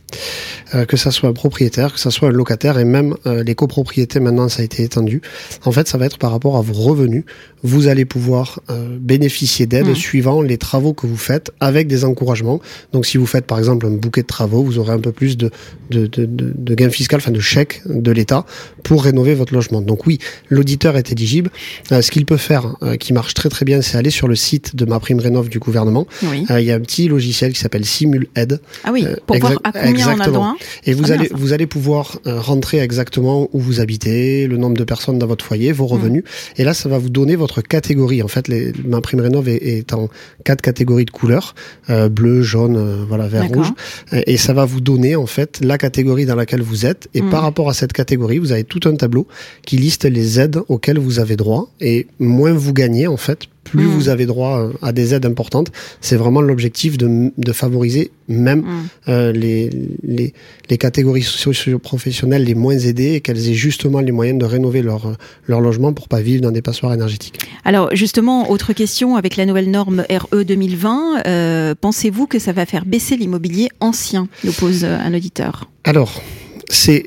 [0.75, 3.57] Euh, que ça soit un propriétaire, que ça soit un locataire, et même euh, les
[3.57, 5.21] copropriétés maintenant ça a été étendu.
[5.65, 7.25] En fait, ça va être par rapport à vos revenus.
[7.63, 9.95] Vous allez pouvoir euh, bénéficier d'aides mmh.
[9.97, 12.61] suivant les travaux que vous faites avec des encouragements.
[12.93, 15.37] Donc, si vous faites par exemple un bouquet de travaux, vous aurez un peu plus
[15.37, 15.51] de,
[15.91, 18.47] de, de, de, de gains fiscaux, enfin de chèques de l'État
[18.85, 19.81] pour rénover votre logement.
[19.81, 21.51] Donc oui, l'auditeur est éligible.
[21.91, 24.85] ce qu'il peut faire, qui marche très très bien, c'est aller sur le site de
[24.85, 26.07] ma prime rénov du gouvernement.
[26.23, 28.61] il y a un petit logiciel qui s'appelle Simul Aide.
[28.85, 30.57] Ah oui, pour voir à combien Exactement.
[30.85, 34.85] Et vous allez vous allez pouvoir euh, rentrer exactement où vous habitez, le nombre de
[34.85, 36.23] personnes dans votre foyer, vos revenus.
[36.23, 36.61] Mm.
[36.61, 38.23] Et là, ça va vous donner votre catégorie.
[38.23, 40.09] En fait, les, ma prime rénov est, est, en
[40.45, 41.55] quatre catégories de couleurs
[41.89, 43.73] euh, bleu, jaune, euh, voilà, vert, rouge.
[44.13, 47.09] Et ça va vous donner en fait la catégorie dans laquelle vous êtes.
[47.15, 47.45] Et par mm.
[47.45, 49.27] rapport à cette catégorie, vous avez tout un tableau
[49.65, 51.71] qui liste les aides auxquelles vous avez droit.
[51.81, 53.91] Et moins vous gagnez en fait, plus mmh.
[53.91, 55.71] vous avez droit à des aides importantes.
[56.01, 59.13] C'est vraiment l'objectif de, de, favoriser même mmh.
[59.31, 59.71] les,
[60.03, 60.35] les,
[60.69, 65.17] les, catégories socio-professionnelles les moins aidées et qu'elles aient justement les moyens de rénover leur,
[65.47, 67.39] leur logement pour pas vivre dans des passoires énergétiques.
[67.65, 72.85] Alors justement, autre question, avec la nouvelle norme RE 2020, pensez-vous que ça va faire
[72.85, 75.71] baisser l'immobilier ancien nous pose un auditeur?
[75.85, 76.23] Alors,
[76.69, 77.07] c'est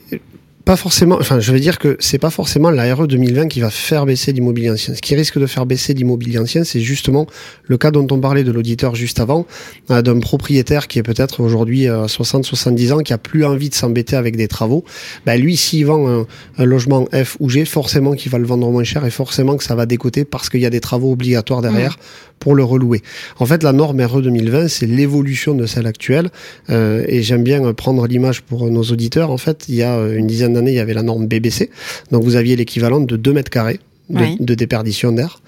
[0.65, 3.69] pas forcément, enfin, je veux dire que c'est pas forcément la RE 2020 qui va
[3.69, 4.95] faire baisser l'immobilier ancien.
[4.95, 7.28] Ce qui risque de faire baisser l'immobilier ancien, c'est justement
[7.65, 9.45] le cas dont on parlait de l'auditeur juste avant,
[9.91, 13.69] euh, d'un propriétaire qui est peut-être aujourd'hui 60, euh, 70 ans, qui a plus envie
[13.69, 14.86] de s'embêter avec des travaux.
[15.26, 18.69] Ben, lui, s'il vend un, un, logement F ou G, forcément qu'il va le vendre
[18.71, 21.62] moins cher et forcément que ça va décoter parce qu'il y a des travaux obligatoires
[21.62, 22.39] derrière mmh.
[22.39, 23.02] pour le relouer.
[23.38, 26.30] En fait, la norme RE 2020, c'est l'évolution de celle actuelle.
[26.69, 29.30] Euh, et j'aime bien prendre l'image pour nos auditeurs.
[29.30, 31.70] En fait, il y a une dizaine d'années, il y avait la norme BBC.
[32.12, 35.42] Donc vous aviez l'équivalent de 2 mètres carrés de, déperdition d'air.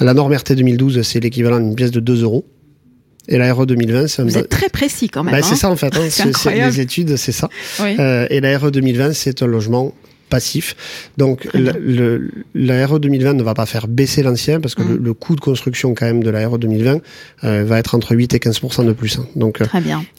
[0.00, 2.44] La norme RT 2012, c'est l'équivalent d'une pièce de 2 euros.
[3.28, 5.32] Et la RE 2020, c'est Vous êtes très précis quand même.
[5.32, 5.56] Bah, c'est hein.
[5.56, 5.94] ça en fait.
[5.96, 6.08] Hein.
[6.10, 7.48] c'est les études, c'est ça.
[7.80, 9.94] Euh, et la RE 2020, c'est un logement
[10.28, 10.74] passif.
[11.18, 15.36] Donc le, la RE 2020 ne va pas faire baisser l'ancien parce que le, coût
[15.36, 17.00] de construction quand même de la RE 2020
[17.44, 19.18] euh, va être entre 8 et 15% de plus.
[19.18, 19.26] Hein.
[19.36, 19.66] Donc euh,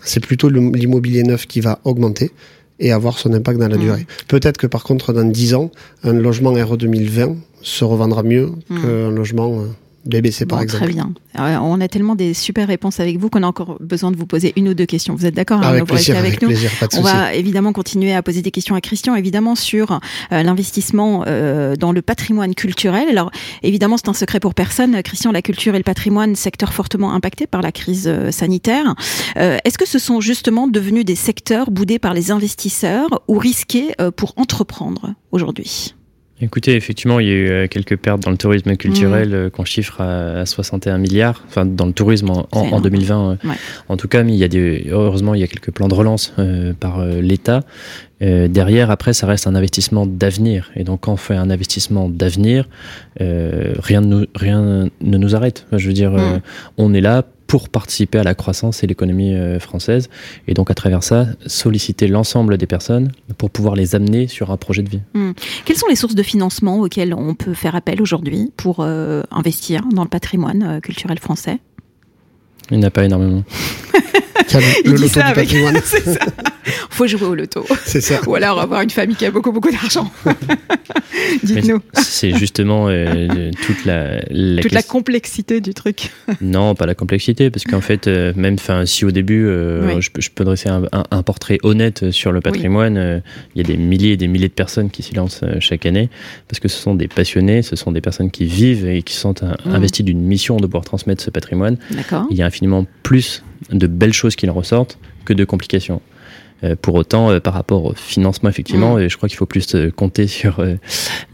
[0.03, 2.32] c'est plutôt l'immobilier neuf qui va augmenter
[2.79, 3.81] et avoir son impact dans la mmh.
[3.81, 4.07] durée.
[4.27, 5.71] Peut-être que par contre, dans 10 ans,
[6.03, 8.81] un logement RE 2020 se revendra mieux mmh.
[8.81, 9.65] qu'un logement
[10.05, 10.83] euh, BBC par exemple.
[10.83, 11.13] Très bien.
[11.37, 14.53] on a tellement des super réponses avec vous qu'on a encore besoin de vous poser
[14.55, 15.15] une ou deux questions.
[15.15, 18.41] Vous êtes d'accord hein, Avec, plaisir, avec, nous plaisir, On va évidemment continuer à poser
[18.41, 19.99] des questions à Christian, évidemment sur
[20.31, 23.09] euh, l'investissement euh, dans le patrimoine culturel.
[23.09, 25.01] Alors évidemment, c'est un secret pour personne.
[25.03, 28.95] Christian, la culture et le patrimoine, secteur fortement impacté par la crise euh, sanitaire.
[29.35, 34.33] Est-ce que ce sont justement devenus des secteurs boudés par les investisseurs ou risqués pour
[34.37, 35.95] entreprendre aujourd'hui?
[36.43, 39.49] Écoutez, effectivement, il y a eu euh, quelques pertes dans le tourisme culturel mmh.
[39.51, 43.49] qu'on chiffre à 61 milliards, enfin dans le tourisme en, 2020 euh,
[43.88, 45.93] en tout cas, mais il y a des, heureusement il y a quelques plans de
[45.93, 46.34] relance
[46.79, 47.62] par l'État.
[48.19, 50.71] derrière, après, ça reste un investissement d'avenir.
[50.75, 52.67] Et donc, quand on fait un investissement d'avenir,
[53.19, 55.65] rien, ne, rien ne nous arrête.
[55.71, 56.41] Je veux dire, mmh.
[56.77, 60.10] on est là pour participer à la croissance et l'économie euh, française.
[60.47, 64.58] Et donc, à travers ça, solliciter l'ensemble des personnes pour pouvoir les amener sur un
[64.58, 65.01] projet de vie.
[65.13, 65.32] Hmm.
[65.65, 69.84] Quelles sont les sources de financement auxquelles on peut faire appel aujourd'hui pour euh, investir
[69.93, 71.60] dans le patrimoine euh, culturel français?
[72.71, 73.43] Il n'y en a pas énormément.
[74.86, 75.77] le loto ça du patrimoine.
[76.89, 77.65] Faut jouer au loto.
[77.86, 78.21] C'est ça.
[78.28, 80.12] Ou alors avoir une famille qui a beaucoup, beaucoup d'argent.
[81.43, 81.82] Dites-nous.
[81.93, 84.21] C'est justement euh, toute la,
[84.62, 86.12] toute la complexité du truc.
[86.41, 90.43] non, pas la complexité, parce qu'en fait, euh, même si au début, euh, je, peux
[90.43, 93.21] dresser un, portrait honnête sur le patrimoine,
[93.56, 96.10] il y a des milliers et des milliers de personnes qui s'y lancent chaque année,
[96.47, 99.34] parce que ce sont des passionnés, ce sont des personnes qui vivent et qui sont
[99.41, 99.69] mmh.
[99.71, 101.78] investies d'une mission de pouvoir transmettre ce patrimoine.
[102.30, 106.02] Il y a infiniment plus de belles choses qui en ressortent que de complications.
[106.63, 109.10] Euh, pour autant, euh, par rapport au financement, effectivement, mm.
[109.10, 110.63] je crois qu'il faut plus euh, compter sur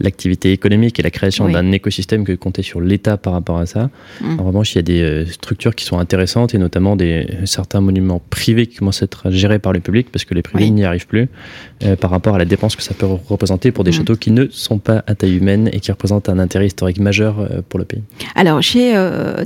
[0.00, 3.90] l'activité économique et la création d'un écosystème que compter sur l'État par rapport à ça.
[4.20, 4.40] Mm.
[4.40, 8.20] En revanche, il y a des structures qui sont intéressantes et notamment des, certains monuments
[8.30, 11.06] privés qui commencent à être gérés par le public parce que les privés n'y arrivent
[11.06, 11.28] plus
[12.00, 13.94] par rapport à la dépense que ça peut représenter pour des mm.
[13.94, 17.48] châteaux qui ne sont pas à taille humaine et qui représentent un intérêt historique majeur
[17.68, 18.02] pour le pays.
[18.34, 18.94] Alors, chez,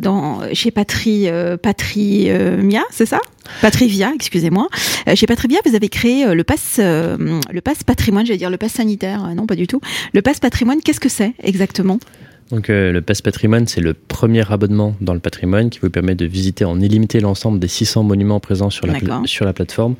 [0.01, 1.29] dans, chez Patrie,
[1.63, 2.31] Patrie
[2.63, 3.21] Mia, c'est ça?
[3.61, 4.69] Patrivia, excusez-moi.
[5.15, 8.57] chez Patrivia, vous avez créé euh, le pass, euh, le pass patrimoine, j'allais dire le
[8.57, 9.81] pass sanitaire, euh, non pas du tout.
[10.13, 11.99] Le pass patrimoine, qu'est-ce que c'est exactement?
[12.51, 16.25] Donc le Pass Patrimoine, c'est le premier abonnement dans le patrimoine qui vous permet de
[16.27, 19.95] visiter en illimité l'ensemble des 600 monuments présents sur la, sur la plateforme.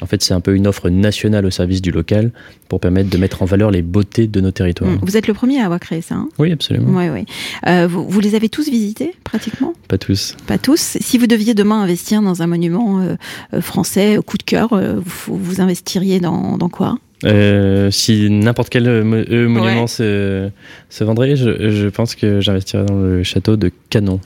[0.00, 2.30] En fait, c'est un peu une offre nationale au service du local
[2.68, 4.90] pour permettre de mettre en valeur les beautés de nos territoires.
[5.02, 6.28] Vous êtes le premier à avoir créé ça hein?
[6.38, 6.96] Oui, absolument.
[6.96, 7.86] Ouais, ouais.
[7.86, 9.72] Vous, vous, les avez tous visités pratiquement?
[9.88, 10.36] Pas tous.
[10.46, 10.98] Pas tous.
[11.00, 13.16] Si vous deviez demain investir dans un monument
[13.60, 14.68] français, coup de cœur,
[15.04, 16.98] vous, vous investiriez dans, dans quoi?
[17.24, 20.50] Euh, si n'importe quel euh, monument se,
[20.88, 24.20] se, vendrait, je, je pense que j'investirais dans le château de Canon.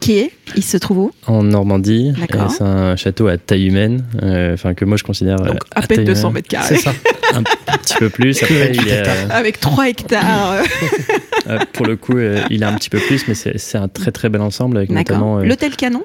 [0.00, 0.32] Qui est?
[0.54, 1.12] Il se trouve où?
[1.26, 2.12] En Normandie.
[2.50, 6.04] C'est un château à taille humaine, euh, enfin que moi je considère Donc, à, peine
[6.04, 6.76] 200 mètres carrés.
[6.76, 6.92] C'est ça.
[7.34, 8.42] un, petit peu plus.
[8.42, 8.92] Après, il
[9.30, 10.62] Avec 3 hectares.
[11.72, 12.18] pour le coup,
[12.50, 15.38] il a un petit peu plus, mais c'est un très très bel ensemble avec notamment.
[15.38, 16.04] L'hôtel Canon?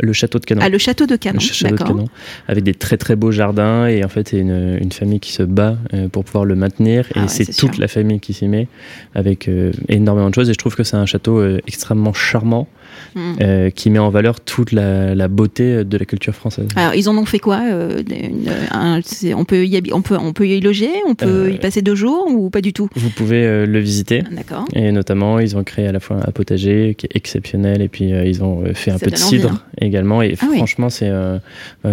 [0.00, 0.60] Le château de Canon.
[0.64, 1.38] Ah, le château de Canon.
[1.40, 2.08] Le château de Canon,
[2.46, 5.42] avec des très très beaux jardins et en fait c'est une, une, famille qui se
[5.42, 8.68] bat euh, pour pouvoir le maintenir et Ah c'est toute la famille qui s'y met
[9.14, 12.68] avec euh, énormément de choses et je trouve que c'est un château euh, extrêmement charmant
[13.14, 13.20] Mm.
[13.40, 16.68] euh, qui met en valeur toute la, la, beauté de la culture française.
[16.76, 19.00] Alors ils en ont fait quoi une, un,
[19.34, 22.26] on, peut y on, peut, on peut y loger On peut y passer deux jours
[22.28, 22.88] ou pas du tout?
[22.94, 24.22] Vous pouvez le visiter.
[24.30, 24.64] D'accord.
[24.74, 28.10] Et notamment ils ont créé à la fois un potager qui est exceptionnel et puis
[28.10, 29.62] ils ont fait un peu de cidre hein.
[29.88, 30.92] Également et ah, franchement oui.
[30.92, 31.10] c'est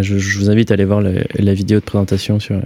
[0.01, 2.59] je, je, vous invite à aller voir le, la vidéo de présentation sur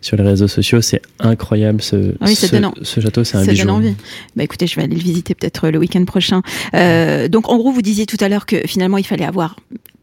[0.00, 2.46] sur les réseaux sociaux c'est incroyable ce, ah oui, ce,
[2.82, 3.94] ce, château c'est un ça bijou donne envie.
[4.36, 6.42] Bah écoutez je vais aller le visiter peut-être le week-end prochain
[6.74, 9.56] euh, donc en gros vous disiez tout à l'heure que finalement il fallait avoir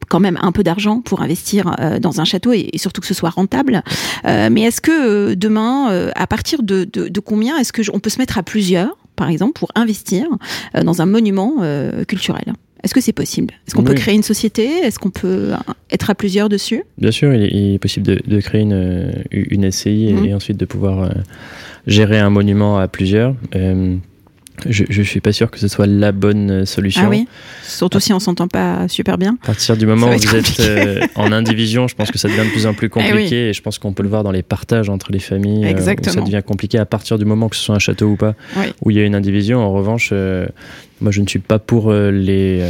[0.09, 3.13] quand même un peu d'argent pour investir euh, dans un château et, surtout que ce
[3.13, 3.83] soit rentable.
[4.25, 4.91] Euh, mais est-ce que
[5.31, 8.43] euh, demain, à partir de, de, de combien est-ce que on peut se mettre à
[8.43, 10.27] plusieurs, par exemple, pour investir
[10.75, 12.53] euh, dans un monument euh, culturel?
[12.83, 13.53] Est-ce que c'est possible?
[13.67, 13.87] Est-ce qu'on oui.
[13.89, 14.65] peut créer une société?
[14.65, 15.51] Est-ce qu'on peut
[15.91, 16.83] être à plusieurs dessus?
[16.97, 20.25] Bien sûr, il est, il est possible de, de, créer une, une SCI Mhm.
[20.25, 21.09] et, et, ensuite de pouvoir euh,
[21.87, 23.35] gérer un monument à plusieurs.
[23.55, 23.95] Euh,
[24.67, 27.03] je, je suis pas sûr que ce soit la bonne solution.
[27.05, 27.27] Ah oui
[27.63, 29.37] Surtout si on s'entend pas super bien.
[29.43, 32.39] À partir du moment où vous êtes euh, en indivision, je pense que ça devient
[32.43, 33.33] de plus en plus compliqué Eh oui.
[33.49, 35.63] et je pense qu'on peut le voir dans les partages entre les familles.
[35.63, 36.15] euh, Exactement.
[36.15, 38.65] ça devient compliqué à partir du moment que ce soit un château ou pas, oui.
[38.81, 39.59] où il y a une indivision.
[39.59, 40.47] En revanche, euh,
[41.01, 42.63] moi je ne suis pas pour euh, les,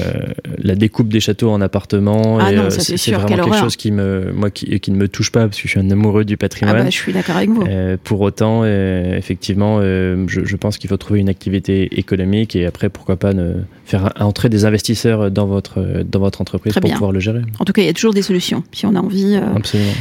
[0.58, 2.40] la découpe des châteaux en appartements.
[2.40, 3.64] Ah non, c'est vraiment quelque horreur.
[3.64, 5.90] chose qui me, moi, qui, qui, ne me touche pas parce que je suis un
[5.92, 6.78] amoureux du patrimoine.
[6.78, 7.64] Ah bah, je suis d'accord avec vous.
[7.64, 12.66] Euh, pour autant, euh, effectivement, je, je, pense qu'il faut trouver une activité économique et
[12.66, 13.54] après, pourquoi pas ne
[13.88, 16.96] faire entrer des investisseurs dans votre, dans votre entreprise Très pour bien.
[16.98, 17.42] pouvoir le gérer.
[17.60, 19.36] En tout cas, il y a toujours des solutions si on a envie.
[19.36, 19.92] euh, Absolument.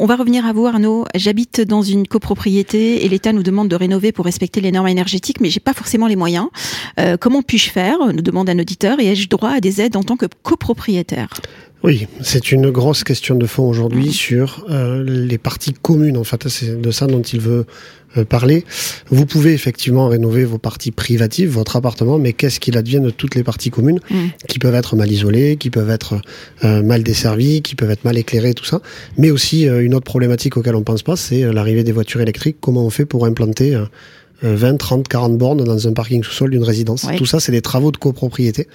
[0.00, 1.06] on va revenir à vous, Arnaud.
[1.14, 5.40] J'habite dans une copropriété et l'État nous demande de rénover pour respecter les normes énergétiques,
[5.40, 6.48] mais j'ai pas forcément les moyens.
[6.98, 10.02] Euh, comment puis-je faire nous demande un auditeur, et ai-je droit à des aides en
[10.02, 11.28] tant que copropriétaire?
[11.84, 14.12] Oui, c'est une grosse question de fond aujourd'hui mmh.
[14.12, 16.16] sur euh, les parties communes.
[16.16, 17.64] En fait, c'est de ça dont il veut euh,
[18.28, 18.64] parler.
[19.10, 23.34] Vous pouvez effectivement rénover vos parties privatives, votre appartement, mais qu'est-ce qu'il advient de toutes
[23.34, 24.16] les parties communes mmh.
[24.48, 26.20] qui peuvent être mal isolées, qui peuvent être
[26.64, 28.80] euh, mal desservies, qui peuvent être mal éclairées, tout ça.
[29.18, 32.20] Mais aussi euh, une autre problématique auquel on pense pas, c'est euh, l'arrivée des voitures
[32.20, 32.56] électriques.
[32.60, 33.76] Comment on fait pour implanter
[34.42, 37.06] 20, 30, 40 bornes dans un parking sous-sol d'une résidence?
[37.16, 38.68] Tout ça, c'est des travaux de copropriété.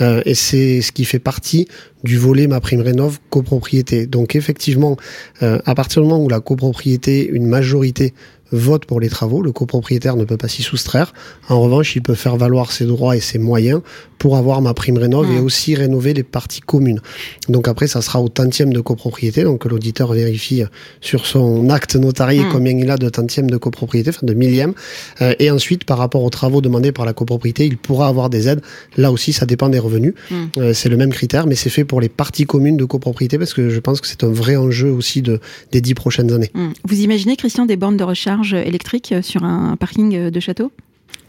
[0.00, 1.68] Euh, et c'est ce qui fait partie
[2.02, 4.06] du volet Ma Prime Rénov copropriété.
[4.06, 4.96] Donc effectivement,
[5.42, 8.12] euh, à partir du moment où la copropriété, une majorité
[8.54, 11.12] vote pour les travaux, le copropriétaire ne peut pas s'y soustraire.
[11.48, 13.80] En revanche, il peut faire valoir ses droits et ses moyens
[14.18, 15.36] pour avoir ma prime rénov mmh.
[15.36, 17.00] et aussi rénover les parties communes.
[17.48, 20.62] Donc après, ça sera au tantième de copropriété, donc que l'auditeur vérifie
[21.00, 22.48] sur son acte notarié mmh.
[22.50, 24.72] combien il a de tantième de copropriété, enfin de millième.
[25.20, 28.48] Euh, et ensuite, par rapport aux travaux demandés par la copropriété, il pourra avoir des
[28.48, 28.62] aides.
[28.96, 30.14] Là aussi, ça dépend des revenus.
[30.30, 30.34] Mmh.
[30.58, 33.52] Euh, c'est le même critère, mais c'est fait pour les parties communes de copropriété parce
[33.52, 35.40] que je pense que c'est un vrai enjeu aussi de,
[35.72, 36.50] des dix prochaines années.
[36.84, 40.72] Vous imaginez, Christian, des bornes de recharge électrique sur un parking de château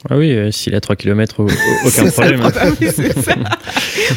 [0.10, 1.40] ah oui, euh, s'il a 3 km,
[1.86, 2.42] aucun problème.
[2.42, 2.52] hein.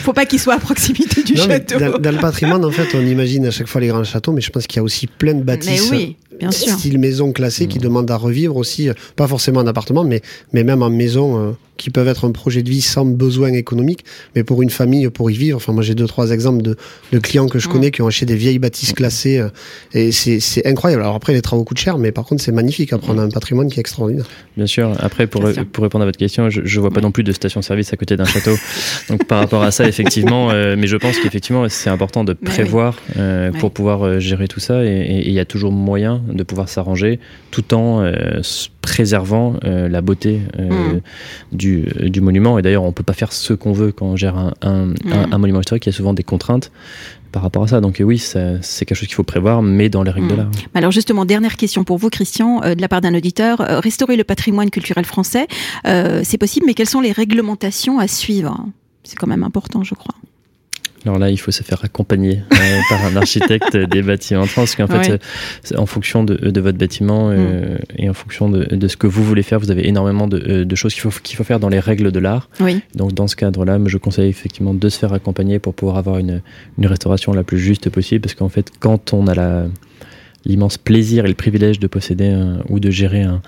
[0.03, 1.79] Faut pas qu'il soit à proximité du non, château.
[1.79, 4.43] Dans, dans, le patrimoine, en fait, on imagine à chaque fois les grands châteaux, mais
[4.43, 5.91] je pense qu'il y a aussi plein de bâtisses.
[5.91, 6.75] oui, bien sûr.
[6.75, 7.69] Style maison classée mmh.
[7.69, 10.21] qui demandent à revivre aussi, pas forcément en appartement, mais,
[10.53, 11.39] mais même en maison.
[11.39, 14.05] Euh, qui peuvent être un projet de vie sans besoin économique,
[14.37, 15.57] mais pour une famille, pour y vivre.
[15.57, 16.77] Enfin, moi, j'ai deux, trois exemples de,
[17.13, 17.93] de clients que je connais mmh.
[17.93, 19.49] qui ont acheté des vieilles bâtisses classées, euh,
[19.95, 21.03] et c'est incroyable.
[21.03, 22.93] Alors après, les travaux coûtent cher, mais par contre, c'est magnifique.
[22.93, 24.27] Après, on a un patrimoine qui est extraordinaire.
[24.57, 24.93] Bien sûr.
[24.99, 27.93] Après, pour, pour répondre à votre question, je, je vois pas non plus de station-service
[27.93, 28.57] à côté d'un château.
[29.09, 32.97] Donc, par rapport à ça, effectivement, euh, mais je pense qu'effectivement, c'est important de prévoir
[33.17, 36.69] euh, pour pouvoir euh, gérer tout ça, et il y a toujours moyen de pouvoir
[36.69, 38.41] s'arranger tout en euh,
[38.89, 40.73] préservant euh, la beauté mmh.
[41.53, 42.59] du, du, monument.
[42.59, 44.95] Et d'ailleurs, on peut pas faire ce qu'on veut quand on gère un, un, mmh.
[45.13, 45.85] un, un, monument historique.
[45.85, 46.73] Il y a souvent des contraintes
[47.33, 47.83] par rapport à ça.
[47.83, 50.31] Donc oui, c'est quelque chose qu'il faut prévoir, mais dans les règles mmh.
[50.31, 50.51] de l'art.
[50.75, 53.61] Alors justement, dernière question pour vous, Christian, euh, de la part d'un auditeur.
[53.61, 55.47] Euh, restaurer le patrimoine culturel français,
[55.87, 58.67] euh, c'est possible, mais quelles sont les réglementations à suivre?
[59.05, 60.15] C'est quand même important, je crois.
[61.05, 64.87] Alors là, il faut se faire accompagner euh, par un architecte des bâtiments parce qu'en
[64.87, 65.19] fait, Ouais.
[65.73, 69.07] euh, en fonction de, de votre bâtiment euh, et en fonction de, de ce que
[69.07, 71.69] vous voulez faire, vous avez énormément de, de choses qu'il faut, qu'il faut faire dans
[71.69, 72.49] les règles de l'art.
[72.61, 72.81] Oui.
[72.95, 76.43] Donc dans ce cadre-là, je conseille effectivement de se faire accompagner pour pouvoir avoir une,
[76.79, 79.67] une restauration la plus juste possible, parce qu'en fait, quand on a la
[80.49, 83.41] l'immense plaisir et le privilège de posséder un- ou de gérer un,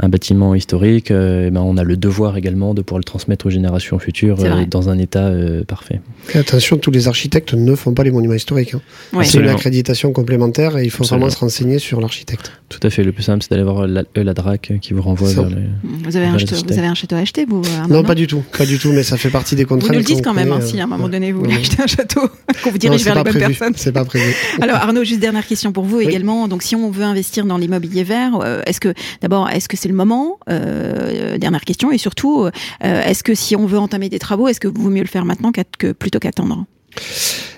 [0.00, 3.50] un bâtiment historique, euh, ben on a le devoir également de pouvoir le transmettre aux
[3.50, 6.00] générations futures euh, dans un état euh, parfait.
[6.34, 8.74] Et attention, tous les architectes ne font pas les monuments historiques.
[8.74, 8.80] Hein.
[9.12, 9.24] Ouais.
[9.24, 11.26] C'est une accréditation complémentaire et il faut Absolument.
[11.26, 12.52] vraiment se renseigner sur l'architecte.
[12.68, 13.02] Tout à fait.
[13.02, 15.56] Le plus simple, c'est d'aller voir la, la DRAC qui vous renvoie vers les.
[16.04, 18.42] Vous avez, un château, vous avez un château à acheter, vous Non, pas du tout.
[18.56, 19.88] Pas du tout, mais ça fait partie des contrats.
[19.88, 21.82] Vous nous le dites quand même, hein, si à un moment donné vous voulez acheter
[21.82, 22.28] un château,
[22.62, 23.72] qu'on vous dirige vers les bonnes personnes.
[23.76, 24.34] C'est pas prévu.
[24.60, 26.48] Alors Arnaud, juste dernière question pour vous également.
[26.48, 29.94] Donc si on veut investir dans l'immobilier vert, est-ce que d'abord, est-ce que c'est le
[29.94, 31.92] moment euh, Dernière question.
[31.92, 32.50] Et surtout, euh,
[32.80, 35.52] est-ce que si on veut entamer des travaux, est-ce que vaut mieux le faire maintenant
[35.52, 36.66] que plutôt qu'attendre?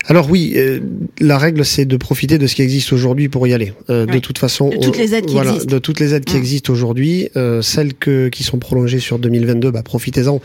[0.06, 0.80] Alors oui, euh,
[1.20, 3.72] la règle c'est de profiter de ce qui existe aujourd'hui pour y aller.
[3.90, 5.74] Euh, de toute façon, de toutes les aides qui voilà, existent.
[5.74, 6.40] de toutes les aides qui mmh.
[6.40, 10.40] existent aujourd'hui, euh, celles que, qui sont prolongées sur 2022, bah, profitez-en.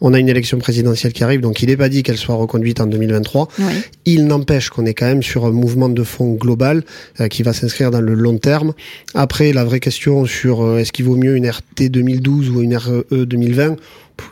[0.00, 2.80] On a une élection présidentielle qui arrive, donc il n'est pas dit qu'elle soit reconduite
[2.80, 3.48] en 2023.
[3.58, 3.64] Oui.
[4.04, 6.84] Il n'empêche qu'on est quand même sur un mouvement de fonds global
[7.20, 8.74] euh, qui va s'inscrire dans le long terme.
[9.14, 12.76] Après, la vraie question sur euh, est-ce qu'il vaut mieux une RT 2012 ou une
[12.76, 13.76] RE 2020,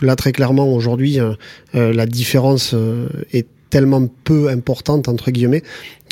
[0.02, 1.34] là très clairement aujourd'hui, euh,
[1.72, 2.74] la différence
[3.32, 5.62] est tellement peu importante entre guillemets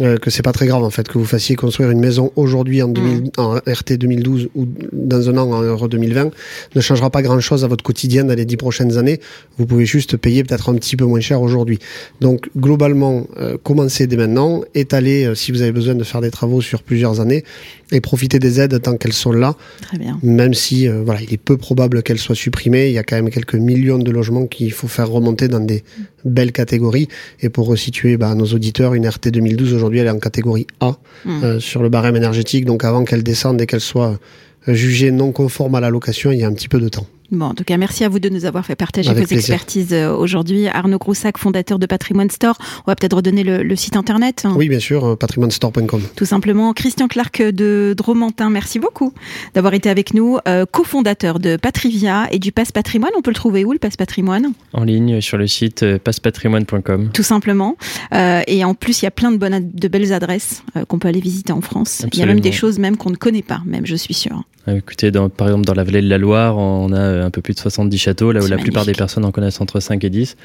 [0.00, 2.82] euh, que c'est pas très grave en fait que vous fassiez construire une maison aujourd'hui
[2.82, 3.30] en, mmh.
[3.38, 6.30] en, RT 2012 ou dans un an en Euro 2020
[6.74, 9.20] ne changera pas grand chose à votre quotidien dans les dix prochaines années.
[9.58, 11.78] Vous pouvez juste payer peut-être un petit peu moins cher aujourd'hui.
[12.20, 16.30] Donc globalement, euh, commencez dès maintenant, étalez euh, si vous avez besoin de faire des
[16.30, 17.44] travaux sur plusieurs années
[17.92, 19.56] et profitez des aides tant qu'elles sont là.
[19.82, 20.18] Très bien.
[20.22, 23.16] Même si euh, voilà, il est peu probable qu'elles soient supprimées, il y a quand
[23.16, 25.82] même quelques millions de logements qu'il faut faire remonter dans des
[26.24, 27.08] belles catégories.
[27.40, 30.96] Et pour resituer bah, nos auditeurs, une RT 2012 aujourd'hui elle est en catégorie A
[31.24, 31.44] mmh.
[31.44, 32.64] euh, sur le barème énergétique.
[32.64, 34.18] Donc avant qu'elle descende et qu'elle soit
[34.66, 37.06] jugée non conforme à la location, il y a un petit peu de temps.
[37.32, 39.54] Bon, en tout cas, merci à vous de nous avoir fait partager Avec vos plaisir.
[39.54, 40.66] expertises euh, aujourd'hui.
[40.68, 42.56] Arnaud Groussac, fondateur de Patrimoine Store.
[42.86, 44.46] On va peut-être redonner le, le, site internet.
[44.56, 46.02] Oui, bien sûr, euh, patrimoinestore.com.
[46.16, 46.72] Tout simplement.
[46.72, 49.12] Christian Clark de Dromantin, merci beaucoup
[49.54, 50.38] d'avoir été avec nous.
[50.48, 53.12] Euh, cofondateur de Patrivia et du Passe Patrimoine.
[53.16, 54.52] On peut le trouver où, le Passe Patrimoine?
[54.72, 57.10] En ligne sur le site euh, passepatrimoine.com.
[57.12, 57.76] Tout simplement.
[58.12, 60.98] Euh, et en plus, il y a plein de, bonnes, de belles adresses euh, qu'on
[60.98, 62.04] peut aller visiter en France.
[62.04, 62.10] Absolument.
[62.14, 64.42] Il y a même des choses même qu'on ne connaît pas, même, je suis sûre.
[64.66, 67.54] Écoutez, dans, par exemple, dans la vallée de la Loire, on a un peu plus
[67.54, 68.64] de 70 châteaux, là où la magnifique.
[68.64, 70.36] plupart des personnes en connaissent entre 5 et 10.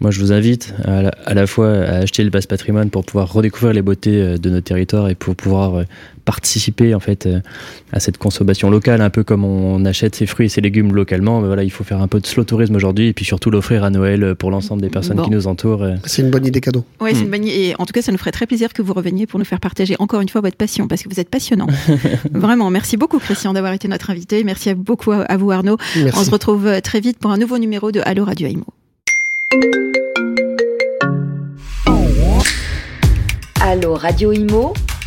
[0.00, 3.04] Moi, je vous invite à la, à la fois à acheter le Basse Patrimoine pour
[3.04, 5.84] pouvoir redécouvrir les beautés euh, de nos territoires et pour pouvoir euh,
[6.24, 7.40] participer en fait euh,
[7.92, 11.40] à cette consommation locale, un peu comme on achète ses fruits et ses légumes localement.
[11.40, 13.84] Mais voilà, il faut faire un peu de slow tourisme aujourd'hui et puis surtout l'offrir
[13.84, 15.24] à Noël pour l'ensemble des personnes bon.
[15.24, 15.86] qui nous entourent.
[16.04, 16.84] C'est une bonne idée cadeau.
[17.00, 17.14] Oui, mmh.
[17.14, 17.54] c'est une bonne idée.
[17.54, 19.60] Et en tout cas, ça nous ferait très plaisir que vous reveniez pour nous faire
[19.60, 21.66] partager encore une fois votre passion parce que vous êtes passionnant.
[22.32, 24.44] Vraiment, merci beaucoup Christian d'avoir été notre invité.
[24.44, 25.76] Merci à beaucoup à vous Arnaud.
[25.96, 26.18] Merci.
[26.18, 28.64] On se retrouve très vite pour un nouveau numéro de Allo Radio Imo.
[33.60, 34.74] Allo Radio Imo,